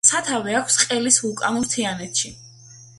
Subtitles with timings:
[0.09, 2.37] სათავე აქვს ყელის ვულკანურ მთიანეთში.